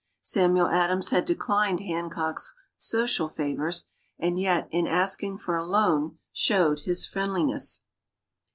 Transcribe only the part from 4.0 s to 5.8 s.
and yet, in asking for a